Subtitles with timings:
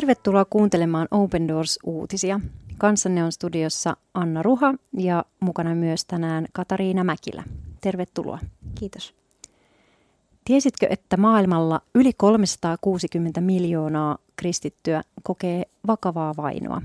[0.00, 2.40] Tervetuloa kuuntelemaan Open Doors-uutisia.
[2.78, 7.44] Kanssanne on studiossa Anna Ruha ja mukana myös tänään Katariina Mäkilä.
[7.80, 8.38] Tervetuloa.
[8.74, 9.14] Kiitos.
[10.44, 16.82] Tiesitkö, että maailmalla yli 360 miljoonaa kristittyä kokee vakavaa vainoa?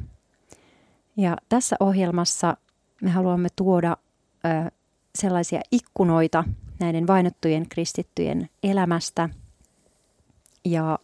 [1.18, 2.58] Ja tässä ohjelmassa
[3.02, 3.98] me haluamme tuoda
[4.46, 4.72] ö,
[5.16, 6.44] sellaisia ikkunoita
[6.80, 9.30] näiden vainottujen kristittyjen elämästä.
[10.66, 11.00] Ja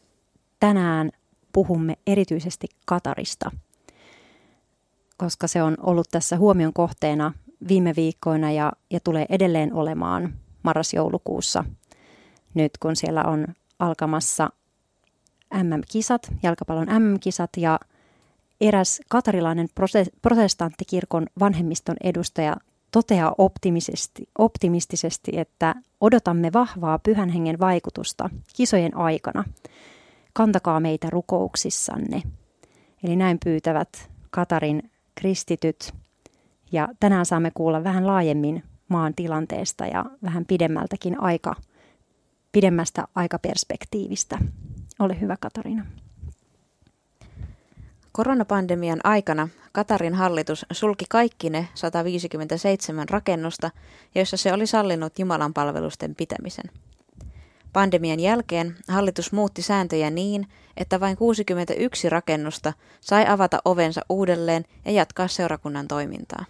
[0.59, 1.11] tänään
[1.53, 3.51] puhumme erityisesti Katarista,
[5.17, 7.33] koska se on ollut tässä huomion kohteena
[7.67, 10.33] viime viikkoina ja, ja tulee edelleen olemaan
[10.63, 11.63] marras-joulukuussa,
[12.53, 13.47] nyt kun siellä on
[13.79, 14.49] alkamassa
[15.53, 17.79] MM-kisat, jalkapallon MM-kisat ja
[18.61, 19.67] eräs katarilainen
[20.21, 22.57] protestanttikirkon vanhemmiston edustaja
[22.91, 29.43] toteaa optimisesti, optimistisesti, että odotamme vahvaa pyhän hengen vaikutusta kisojen aikana.
[30.33, 32.21] Kantakaa meitä rukouksissanne.
[33.03, 35.93] Eli näin pyytävät Katarin kristityt.
[36.71, 41.55] Ja tänään saamme kuulla vähän laajemmin maan tilanteesta ja vähän pidemmältäkin aika,
[42.51, 44.37] pidemmästä aikaperspektiivistä.
[44.99, 45.85] Ole hyvä Katarina.
[48.11, 53.71] Koronapandemian aikana Katarin hallitus sulki kaikki ne 157 rakennusta,
[54.15, 56.65] joissa se oli sallinut Jumalan palvelusten pitämisen.
[57.73, 64.91] Pandemian jälkeen hallitus muutti sääntöjä niin, että vain 61 rakennusta sai avata ovensa uudelleen ja
[64.91, 66.45] jatkaa seurakunnan toimintaa.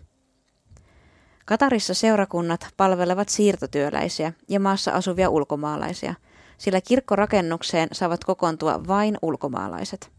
[1.45, 6.15] Katarissa seurakunnat palvelevat siirtotyöläisiä ja maassa asuvia ulkomaalaisia,
[6.57, 10.11] sillä kirkkorakennukseen saavat kokoontua vain ulkomaalaiset.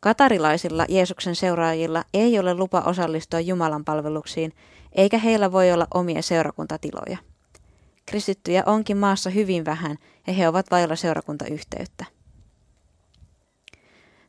[0.00, 4.52] Katarilaisilla Jeesuksen seuraajilla ei ole lupa osallistua Jumalan palveluksiin,
[4.92, 7.18] eikä heillä voi olla omia seurakuntatiloja.
[8.06, 12.04] Kristittyjä onkin maassa hyvin vähän ja he ovat vailla seurakuntayhteyttä.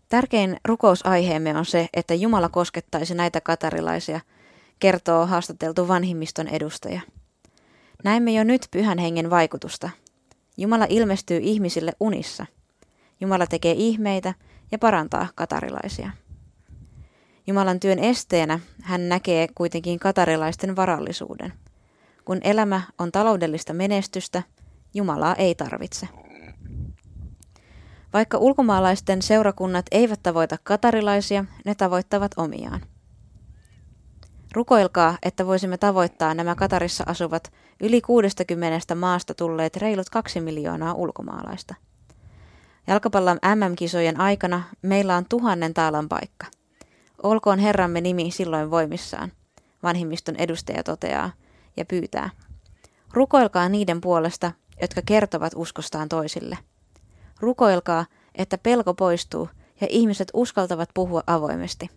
[0.10, 4.20] Tärkein rukousaiheemme on se, että Jumala koskettaisi näitä katarilaisia,
[4.80, 7.02] kertoo haastateltu vanhimmiston edustaja.
[8.04, 9.90] Näemme jo nyt pyhän hengen vaikutusta.
[10.58, 12.46] Jumala ilmestyy ihmisille unissa.
[13.22, 14.34] Jumala tekee ihmeitä
[14.72, 16.12] ja parantaa katarilaisia.
[17.48, 21.54] Jumalan työn esteenä hän näkee kuitenkin katarilaisten varallisuuden.
[22.28, 24.44] Kun elämä on taloudellista menestystä,
[24.94, 26.08] Jumalaa ei tarvitse.
[28.14, 32.82] Vaikka ulkomaalaisten seurakunnat eivät tavoita katarilaisia, ne tavoittavat omiaan.
[34.54, 41.76] Rukoilkaa, että voisimme tavoittaa nämä Katarissa asuvat yli 60 maasta tulleet reilut kaksi miljoonaa ulkomaalaista.
[42.88, 46.46] Jalkapallon MM-kisojen aikana meillä on tuhannen taalan paikka.
[47.24, 49.32] Olkoon Herramme nimi silloin voimissaan,
[49.84, 51.32] vanhimmiston edustaja toteaa
[51.78, 52.30] ja pyytää.
[53.14, 54.52] Rukoilkaa niiden puolesta,
[54.82, 56.58] jotka kertovat uskostaan toisille.
[57.40, 58.06] Rukoilkaa,
[58.36, 59.50] että pelko poistuu
[59.82, 61.90] ja ihmiset uskaltavat puhua avoimesti.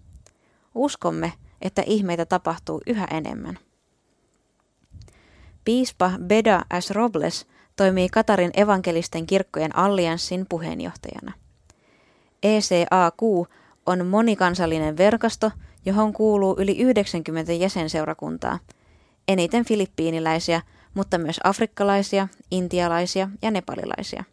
[0.74, 1.32] Uskomme,
[1.62, 3.58] että ihmeitä tapahtuu yhä enemmän.
[5.64, 6.90] Piispa Beda S.
[6.90, 11.32] Robles toimii Katarin evankelisten kirkkojen allianssin puheenjohtajana.
[12.42, 13.22] ECAQ
[13.86, 15.50] on monikansallinen verkosto,
[15.84, 18.58] johon kuuluu yli 90 jäsenseurakuntaa,
[19.32, 20.62] eniten filippiiniläisiä,
[20.94, 24.24] mutta myös afrikkalaisia, intialaisia ja nepalilaisia.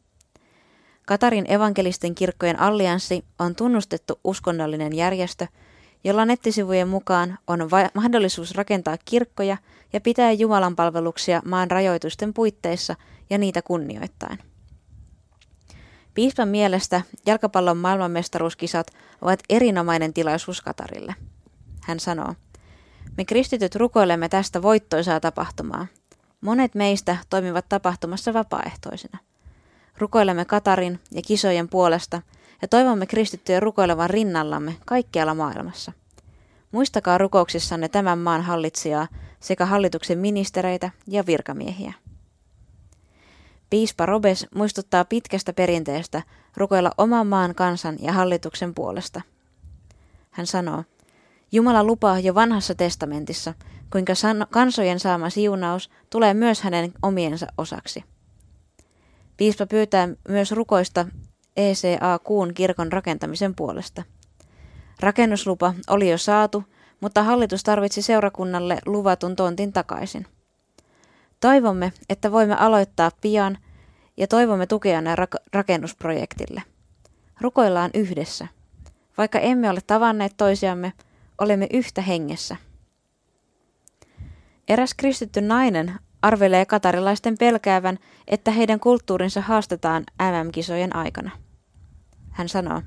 [1.06, 5.48] Katarin evankelisten kirkkojen allianssi on tunnustettu uskonnollinen järjestö,
[6.04, 9.58] jolla nettisivujen mukaan on va- mahdollisuus rakentaa kirkkoja
[9.94, 12.96] ja pitää Jumalan palveluksia maan rajoitusten puitteissa
[13.30, 14.40] ja niitä kunnioittain.
[16.14, 18.88] Piispan mielestä jalkapallon maailmanmestaruuskisat
[19.22, 21.16] ovat erinomainen tilaisuus Katarille.
[21.82, 22.34] Hän sanoo,
[23.18, 25.88] me kristityt rukoilemme tästä voittoisaa tapahtumaa.
[26.42, 29.18] Monet meistä toimivat tapahtumassa vapaaehtoisina.
[29.98, 32.22] Rukoilemme Katarin ja kisojen puolesta
[32.62, 35.92] ja toivomme kristittyjä rukoilevan rinnallamme kaikkialla maailmassa.
[36.72, 39.08] Muistakaa rukouksissanne tämän maan hallitsijaa
[39.40, 41.94] sekä hallituksen ministereitä ja virkamiehiä.
[43.70, 46.22] Piispa Robes muistuttaa pitkästä perinteestä
[46.58, 49.22] rukoilla oman maan kansan ja hallituksen puolesta.
[50.32, 50.84] Hän sanoo,
[51.52, 53.54] Jumala lupaa jo vanhassa testamentissa,
[53.92, 54.14] kuinka
[54.50, 58.04] kansojen saama siunaus tulee myös hänen omiensa osaksi.
[59.38, 61.06] Piispa pyytää myös rukoista
[61.58, 64.04] ECA-kuun kirkon rakentamisen puolesta.
[65.00, 66.64] Rakennuslupa oli jo saatu,
[67.02, 70.26] mutta hallitus tarvitsi seurakunnalle luvatun tontin takaisin.
[71.40, 73.58] Toivomme, että voimme aloittaa pian
[74.18, 75.02] ja toivomme tukea
[75.54, 76.64] rakennusprojektille.
[77.42, 78.48] Rukoillaan yhdessä.
[79.18, 80.94] Vaikka emme ole tavanneet toisiamme,
[81.42, 82.56] olemme yhtä hengessä.
[84.68, 91.32] Eräs kristitty nainen arvelee katarilaisten pelkäävän, että heidän kulttuurinsa haastetaan MM-kisojen aikana.
[92.30, 92.82] Hän sanoo,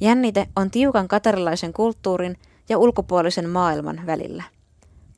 [0.00, 2.36] Jännite on tiukan katarilaisen kulttuurin
[2.68, 4.42] ja ulkopuolisen maailman välillä.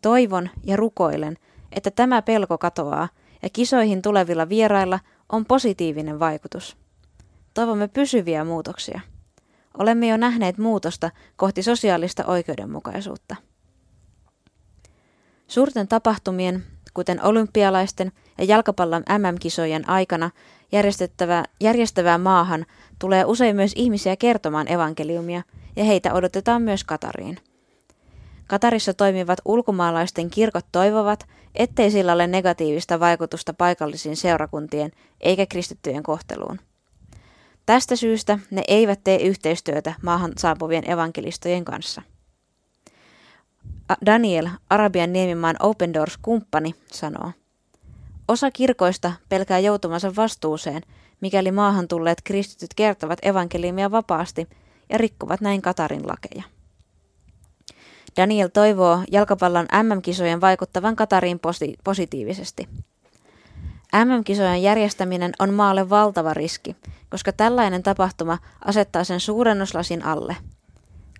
[0.02, 1.36] Toivon ja rukoilen,
[1.72, 3.08] että tämä pelko katoaa
[3.42, 5.00] ja kisoihin tulevilla vierailla
[5.32, 6.76] on positiivinen vaikutus.
[7.54, 9.00] Toivomme pysyviä muutoksia.
[9.80, 13.36] Olemme jo nähneet muutosta kohti sosiaalista oikeudenmukaisuutta.
[15.48, 20.30] Suurten tapahtumien, kuten olympialaisten ja jalkapallon MM-kisojen aikana
[20.72, 22.66] järjestettävää, järjestävää maahan
[22.98, 25.42] tulee usein myös ihmisiä kertomaan evankeliumia,
[25.76, 27.38] ja heitä odotetaan myös Katariin.
[28.46, 34.90] Katarissa toimivat ulkomaalaisten kirkot toivovat, ettei sillä ole negatiivista vaikutusta paikallisiin seurakuntien
[35.20, 36.60] eikä kristittyjen kohteluun.
[37.70, 42.02] Tästä syystä ne eivät tee yhteistyötä maahan saapuvien evankelistojen kanssa.
[44.06, 47.32] Daniel, Arabian niemimaan Open Doors-kumppani, sanoo,
[48.28, 50.82] Osa kirkoista pelkää joutumansa vastuuseen,
[51.20, 54.48] mikäli maahan tulleet kristityt kertovat evankeliumia vapaasti
[54.88, 56.42] ja rikkovat näin Katarin lakeja.
[58.16, 62.68] Daniel toivoo jalkapallon MM-kisojen vaikuttavan Katariin posi- positiivisesti.
[63.94, 66.76] MM-kisojen järjestäminen on maalle valtava riski,
[67.10, 70.36] koska tällainen tapahtuma asettaa sen suurennuslasin alle.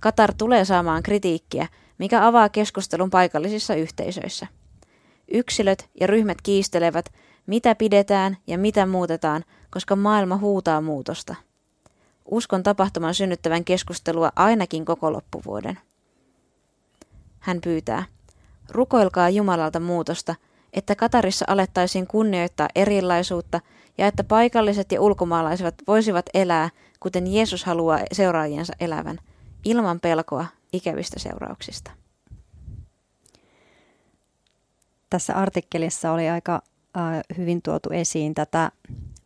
[0.01, 1.67] Katar tulee saamaan kritiikkiä,
[1.99, 4.47] mikä avaa keskustelun paikallisissa yhteisöissä.
[5.33, 7.13] Yksilöt ja ryhmät kiistelevät,
[7.47, 11.35] mitä pidetään ja mitä muutetaan, koska maailma huutaa muutosta.
[12.31, 15.79] Uskon tapahtuman synnyttävän keskustelua ainakin koko loppuvuoden.
[17.39, 18.05] Hän pyytää,
[18.69, 20.35] rukoilkaa Jumalalta muutosta,
[20.73, 23.61] että Katarissa alettaisiin kunnioittaa erilaisuutta
[23.99, 26.71] ja että paikalliset ja ulkomaalaiset voisivat elää,
[27.01, 29.19] kuten Jeesus haluaa seuraajiensa elävän,
[29.65, 31.91] ilman pelkoa ikävistä seurauksista.
[35.11, 36.63] Tässä artikkelissa oli aika
[36.97, 38.71] äh, hyvin tuotu esiin tätä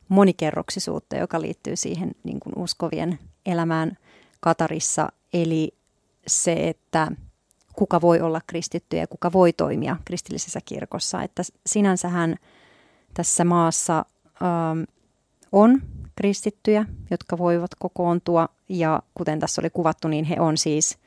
[0.09, 3.99] monikerroksisuutta, joka liittyy siihen niin kuin uskovien elämään
[4.41, 5.09] Katarissa.
[5.33, 5.75] Eli
[6.27, 7.09] se, että
[7.77, 11.23] kuka voi olla kristitty ja kuka voi toimia kristillisessä kirkossa.
[11.23, 12.37] Että sinänsähän
[13.15, 14.05] tässä maassa
[14.43, 14.83] ähm,
[15.53, 15.83] on
[16.17, 20.99] kristittyjä, jotka voivat kokoontua ja kuten tässä oli kuvattu, niin he on siis,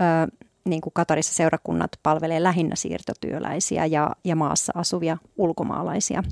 [0.00, 6.22] äh, niin kuin Katarissa seurakunnat palvelee lähinnä siirtotyöläisiä ja, ja maassa asuvia ulkomaalaisia.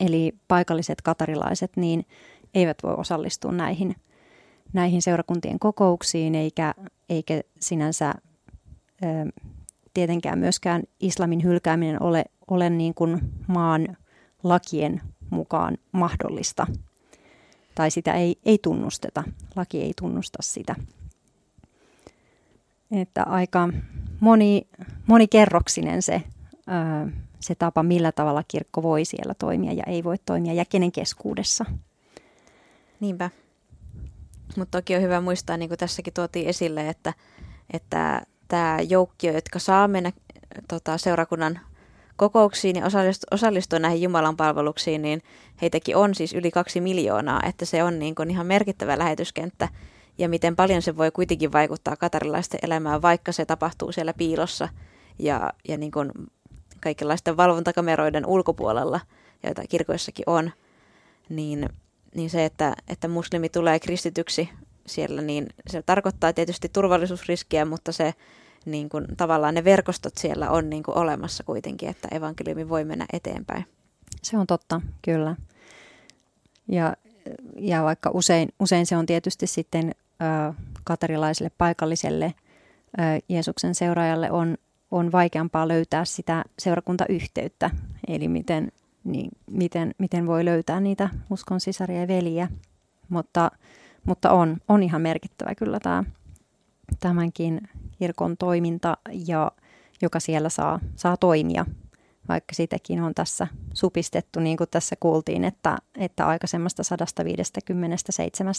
[0.00, 2.06] Eli paikalliset katarilaiset niin
[2.54, 3.96] eivät voi osallistua näihin,
[4.72, 6.74] näihin seurakuntien kokouksiin eikä,
[7.08, 8.14] eikä sinänsä
[9.94, 13.96] tietenkään myöskään islamin hylkääminen ole, ole niin kuin maan
[14.42, 15.00] lakien
[15.30, 16.66] mukaan mahdollista.
[17.74, 19.24] Tai sitä ei, ei tunnusteta.
[19.56, 20.74] Laki ei tunnusta sitä.
[22.90, 23.68] Että aika
[24.20, 24.66] moni,
[25.06, 26.22] monikerroksinen se,
[27.40, 31.64] se tapa, millä tavalla kirkko voi siellä toimia ja ei voi toimia ja kenen keskuudessa.
[33.00, 33.30] Niinpä.
[34.56, 37.14] Mutta toki on hyvä muistaa, niin kuin tässäkin tuotiin esille, että,
[37.72, 40.12] että tämä joukkio, jotka saa mennä
[40.68, 41.60] tota, seurakunnan
[42.16, 42.84] kokouksiin ja
[43.30, 45.22] osallistua näihin Jumalan palveluksiin, niin
[45.62, 49.68] heitäkin on siis yli kaksi miljoonaa, että se on niin kuin ihan merkittävä lähetyskenttä.
[50.18, 54.68] Ja miten paljon se voi kuitenkin vaikuttaa katarilaisten elämään, vaikka se tapahtuu siellä piilossa
[55.18, 56.12] ja, ja niin kuin
[56.80, 59.00] kaikenlaisten valvontakameroiden ulkopuolella,
[59.42, 60.50] joita kirkoissakin on,
[61.28, 61.68] niin,
[62.14, 64.48] niin se, että, että muslimi tulee kristityksi
[64.86, 68.14] siellä, niin se tarkoittaa tietysti turvallisuusriskiä, mutta se
[68.66, 73.06] niin kuin, tavallaan ne verkostot siellä on niin kuin, olemassa kuitenkin, että evankeliumi voi mennä
[73.12, 73.64] eteenpäin.
[74.22, 75.36] Se on totta, kyllä.
[76.68, 76.96] Ja,
[77.58, 82.34] ja vaikka usein, usein se on tietysti sitten ö, katarilaiselle paikalliselle
[82.98, 84.56] ö, Jeesuksen seuraajalle on,
[84.90, 87.70] on vaikeampaa löytää sitä seurakuntayhteyttä,
[88.08, 88.72] eli miten,
[89.04, 92.48] niin, miten, miten voi löytää niitä uskon sisaria ja veliä.
[93.08, 93.50] Mutta,
[94.04, 96.04] mutta on, on ihan merkittävä kyllä tämä
[97.00, 97.60] tämänkin
[98.00, 99.52] kirkon toiminta, ja
[100.02, 101.66] joka siellä saa, saa toimia,
[102.28, 108.54] vaikka sitäkin on tässä supistettu, niin kuin tässä kuultiin, että, että aikaisemmasta 157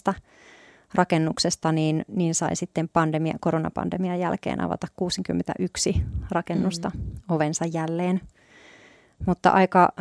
[0.93, 7.01] rakennuksesta, niin, niin sai sitten pandemia, koronapandemian jälkeen avata 61 rakennusta mm.
[7.29, 8.21] ovensa jälleen.
[9.25, 9.93] Mutta aika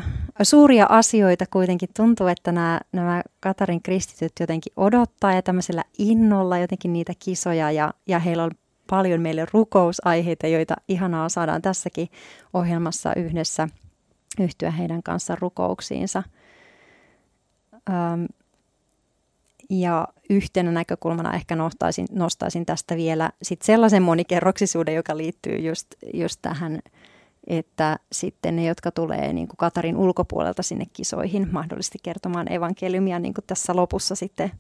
[0.43, 6.93] suuria asioita kuitenkin tuntuu, että nämä, nämä Katarin kristityt jotenkin odottaa ja tämmöisellä innolla jotenkin
[6.93, 8.51] niitä kisoja ja, ja heillä on
[8.91, 12.09] paljon meille rukousaiheita, joita ihanaa saadaan tässäkin
[12.55, 13.69] ohjelmassa yhdessä
[14.41, 16.23] yhtyä heidän kanssa rukouksiinsa.
[19.71, 26.39] Ja yhtenä näkökulmana ehkä nostaisin, nostaisin tästä vielä sit sellaisen monikerroksisuuden, joka liittyy just, just
[26.43, 26.81] tähän,
[27.47, 33.35] että sitten ne, jotka tulee niin kuin Katarin ulkopuolelta sinne kisoihin, mahdollisesti kertomaan evankeliumia, niin
[33.35, 34.51] kuin tässä lopussa sitten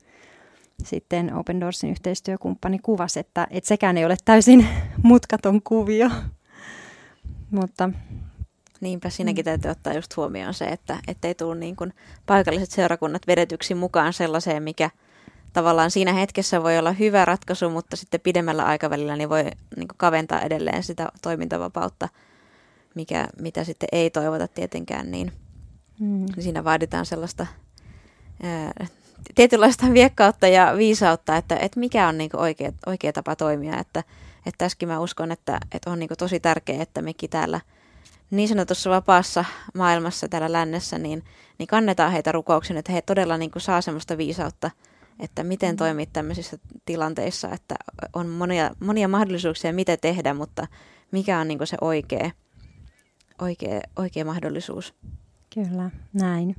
[0.87, 4.69] sitten Open Doorsin yhteistyökumppani kuvasi, että, että sekään ei ole täysin
[5.03, 6.11] mutkaton kuvio.
[7.51, 7.91] Mutta
[8.81, 9.45] Niinpä siinäkin mm.
[9.45, 11.93] täytyy ottaa just huomioon se, että ei tule niin kuin
[12.27, 14.91] paikalliset seurakunnat vedetyksi mukaan sellaiseen, mikä
[15.53, 19.43] tavallaan siinä hetkessä voi olla hyvä ratkaisu, mutta sitten pidemmällä aikavälillä niin voi
[19.77, 22.09] niin kuin kaventaa edelleen sitä toimintavapautta,
[22.95, 25.33] mikä, mitä sitten ei toivota tietenkään, niin
[26.01, 26.27] mm.
[26.39, 27.47] siinä vaaditaan sellaista
[28.43, 28.73] ää,
[29.35, 34.01] tietynlaista viekkautta ja viisautta, että, että mikä on niin oikea, oikea tapa toimia, että,
[34.47, 37.61] että tässäkin mä uskon, että, että on niin tosi tärkeää, että mekin täällä–
[38.31, 41.25] niin sanotussa vapaassa maailmassa täällä lännessä, niin,
[41.59, 44.71] niin kannetaan heitä rukouksen, että he todella niin kuin saa semmoista viisautta,
[45.21, 45.77] että miten mm.
[45.77, 47.75] toimia tämmöisissä tilanteissa, että
[48.13, 50.67] on monia, monia mahdollisuuksia, mitä tehdä, mutta
[51.11, 52.31] mikä on niin kuin se oikea,
[53.41, 54.95] oikea, oikea mahdollisuus.
[55.55, 56.57] Kyllä, näin.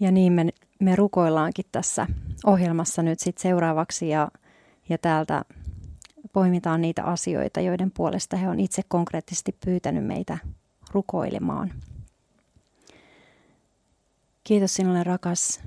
[0.00, 0.48] Ja niin me,
[0.82, 2.06] me rukoillaankin tässä
[2.46, 4.28] ohjelmassa nyt sit seuraavaksi ja,
[4.88, 5.44] ja täältä
[6.32, 10.38] poimitaan niitä asioita, joiden puolesta he on itse konkreettisesti pyytänyt meitä
[10.90, 11.72] rukoilemaan.
[14.44, 15.60] Kiitos sinulle rakas,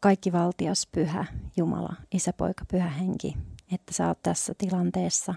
[0.00, 1.24] kaikki valtias pyhä
[1.56, 3.36] Jumala, isä, poika, pyhä henki,
[3.72, 5.34] että sä oot tässä tilanteessa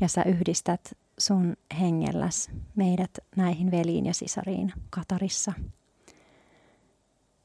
[0.00, 5.52] ja sä yhdistät sun hengelläs meidät näihin veliin ja sisariin Katarissa.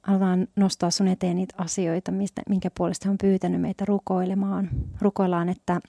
[0.08, 4.70] Haluan nostaa sun eteen niitä asioita, mistä, minkä puolesta on pyytänyt meitä rukoilemaan.
[5.02, 5.80] Rukoillaan, että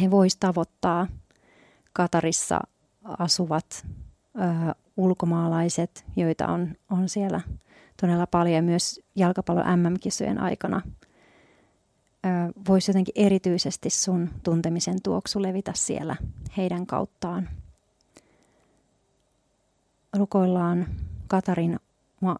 [0.00, 1.06] he vois tavoittaa
[1.92, 2.60] Katarissa
[3.04, 3.86] asuvat
[4.36, 7.40] ö, ulkomaalaiset, joita on, on siellä
[8.00, 10.82] todella paljon myös jalkapallon MM-kisojen aikana.
[12.68, 16.16] Voisi jotenkin erityisesti sun tuntemisen tuoksu levitä siellä
[16.56, 17.48] heidän kauttaan.
[20.16, 20.86] Rukoillaan
[21.28, 21.80] Katarin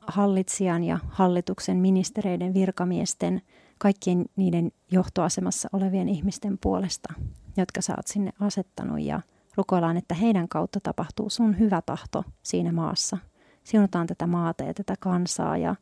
[0.06, 3.42] hallitsijan ja hallituksen ministereiden virkamiesten,
[3.78, 7.12] kaikkien niiden johtoasemassa olevien ihmisten puolesta,
[7.56, 9.20] jotka sä oot sinne asettanut ja
[9.56, 13.18] Rukoillaan, että heidän kautta tapahtuu sun hyvä tahto siinä maassa.
[13.64, 15.74] Siunataan tätä maata ja tätä kansaa ja,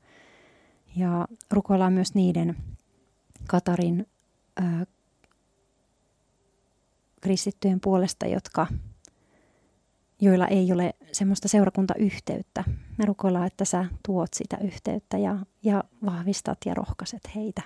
[0.96, 2.56] ja rukoillaan myös niiden
[3.48, 4.06] Katarin
[4.60, 4.86] ö,
[7.20, 8.66] kristittyjen puolesta, jotka,
[10.20, 12.64] joilla ei ole semmoista seurakuntayhteyttä.
[12.98, 17.62] Me rukoillaan, että sä tuot sitä yhteyttä ja, ja vahvistat ja rohkaiset heitä.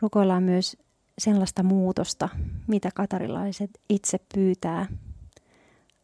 [0.00, 0.76] Rukoillaan myös
[1.18, 2.28] sellaista muutosta,
[2.66, 4.86] mitä katarilaiset itse pyytää,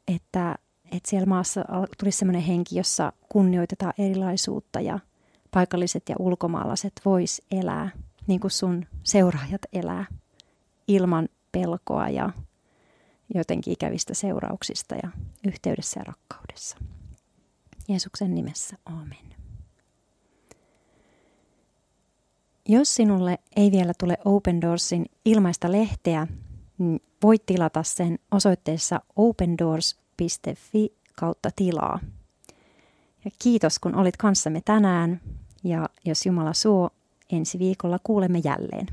[0.09, 0.55] että,
[0.85, 1.65] että siellä maassa
[1.99, 4.99] tulisi sellainen henki, jossa kunnioitetaan erilaisuutta ja
[5.51, 7.91] paikalliset ja ulkomaalaiset vois elää
[8.27, 10.07] niin kuin sun seuraajat elää
[10.89, 12.31] ilman pelkoa ja
[13.35, 15.11] jotenkin ikävistä seurauksista ja
[15.47, 16.77] yhteydessä ja rakkaudessa.
[17.89, 19.33] Jeesuksen nimessä, amen.
[22.69, 26.27] Jos sinulle ei vielä tule Open Doorsin ilmaista lehteä,
[26.79, 32.01] niin voit tilata sen osoitteessa opendoors.fi kautta tilaa.
[33.25, 35.21] Ja kiitos kun olit kanssamme tänään
[35.65, 36.91] ja jos Jumala suo,
[37.33, 38.87] ensi viikolla kuulemme jälleen.